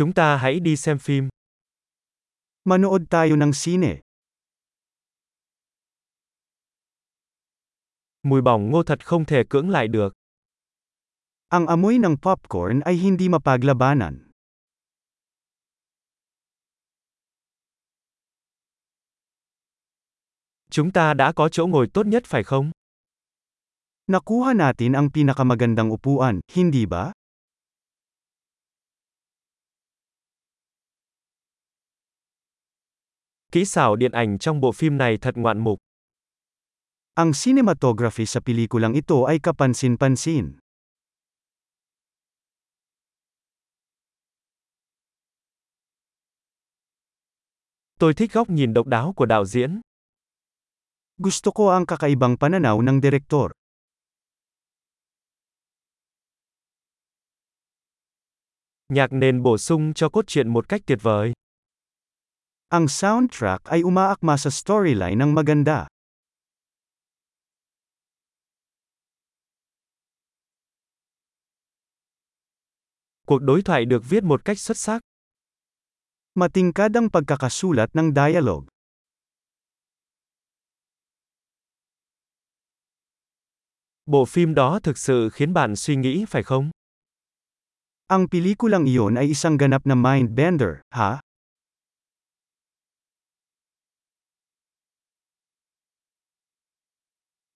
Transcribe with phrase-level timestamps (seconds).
[0.00, 1.28] Chúng ta hãy đi xem phim.
[2.64, 4.00] Manood tayo ng sine.
[8.22, 10.12] Mùi bỏng ngô thật không thể cưỡng lại được.
[11.48, 14.30] Ang amoy ng popcorn ay hindi mapaglabanan.
[20.70, 22.70] Chúng ta đã có chỗ ngồi tốt nhất phải không?
[24.06, 27.12] Nakuha natin ang pinakamagandang upuan, hindi ba?
[33.52, 35.78] Kỹ xảo điện ảnh trong bộ phim này thật ngoạn mục.
[37.14, 40.58] Ang cinematography sa pelikulang ito ay kapansin-pansin.
[47.98, 49.80] Tôi thích góc nhìn độc đáo của đạo diễn.
[51.18, 53.50] Gusto ko ang kakaibang pananaw ng direktor.
[58.88, 61.32] Nhạc nền bổ sung cho cốt truyện một cách tuyệt vời.
[62.70, 65.90] Ang soundtrack ay umaakma sa storyline ng maganda.
[73.26, 75.02] Cuộc đối thoại được viết một cách xuất sắc.
[76.38, 78.70] Matingkad ang pagkakasulat ng dialogue.
[84.06, 86.70] Bộ phim đó thực sự khiến bạn suy nghĩ phải không?
[88.06, 91.18] Ang pelikulang iyon ay isang ganap na mind bender, ha?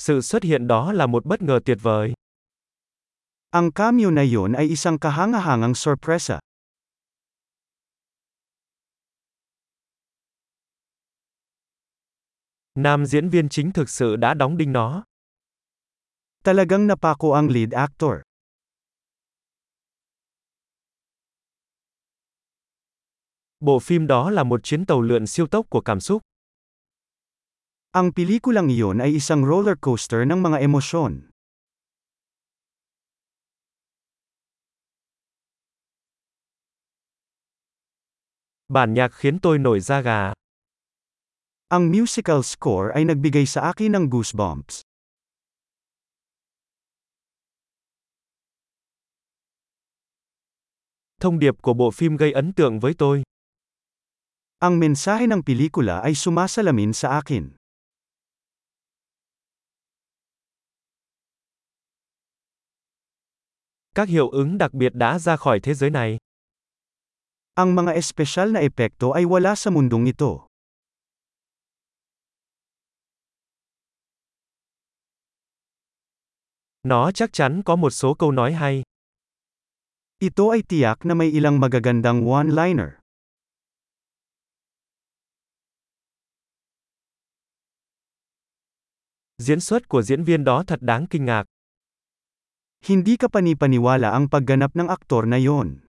[0.00, 2.12] Sự xuất hiện đó là một bất ngờ tuyệt vời.
[3.50, 6.40] Ang cameo na iyon ay isang kahangahangang sorpresa.
[12.74, 15.04] Nam diễn viên chính thực sự đã đóng đinh nó.
[16.44, 18.12] Talagang napako ang lead actor.
[23.60, 26.22] Bộ phim đó là một chuyến tàu lượn siêu tốc của cảm xúc.
[27.90, 31.26] Ang pelikulang iyon ay isang roller coaster ng mga emosyon.
[38.70, 40.32] Bản nhạc khiến tôi nổi da gà.
[41.74, 44.86] Ang musical score ay nagbigay sa akin ng goosebumps.
[51.20, 53.22] Thông điệp của bộ phim gây ấn tượng với tôi.
[54.62, 57.59] Ang mensahe ng pelikula ay sumasalamin sa akin.
[63.94, 66.18] Các hiệu ứng đặc biệt đã ra khỏi thế giới này.
[67.54, 70.46] Ang mga espesyal na epekto ay wala sa mundong ito.
[76.82, 78.82] Nó chắc chắn có một số câu nói hay.
[80.18, 82.90] Ito ay tiyak na may ilang magagandang one-liner.
[89.38, 91.44] Diễn xuất của diễn viên đó thật đáng kinh ngạc.
[92.80, 95.84] Hindi ka panipaniwala ang pagganap ng aktor na yon.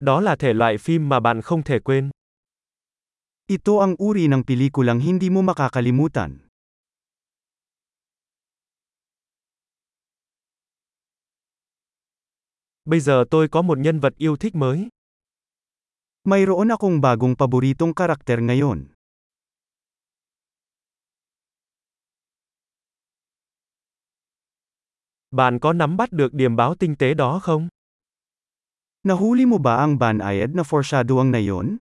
[0.00, 2.10] Đó là thể loại phim mà bạn không thể quên.
[3.46, 6.48] Ito ang uri ng pelikulang hindi mo makakalimutan.
[12.84, 14.88] Bây giờ tôi có một nhân vật yêu thích mới.
[16.24, 18.95] Mayroon akong bagong paboritong karakter ngayon.
[25.30, 27.68] Bạn có nắm bắt được điểm báo tinh tế đó không?
[29.02, 31.76] Nahuli mo ba ang banayad na foreshadowing na yon?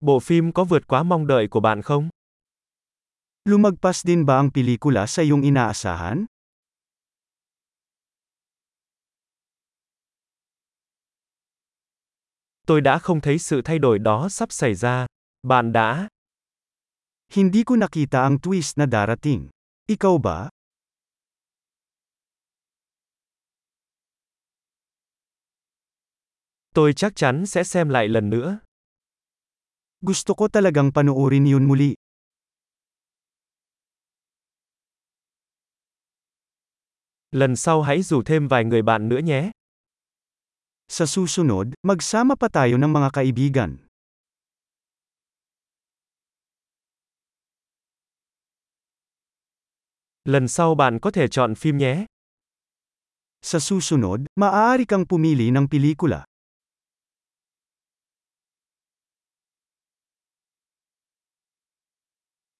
[0.00, 2.08] Bộ phim có vượt quá mong đợi của bạn không?
[3.44, 6.26] Lumagpas din ba ang pelikula sa iyong inaasahan?
[12.66, 15.06] Tôi đã không thấy sự thay đổi đó sắp xảy ra.
[15.42, 16.08] Bạn đã?
[17.30, 19.54] Hindi ko nakita ang twist na darating.
[19.86, 20.50] Ikaw ba?
[26.74, 28.58] Tôi chắc chắn sẽ xem lại lần nữa.
[30.02, 31.94] Gusto ko talagang panoorin yun muli.
[37.30, 39.50] Lần sau hãy rủ thêm vài người bạn nữa nhé.
[40.88, 43.89] Sa susunod, magsama pa tayo ng mga kaibigan.
[50.30, 52.04] Lần sau bạn có thể chọn phim nhé.
[53.42, 56.29] Sa susunod, maaari kang pumili ng pelikula.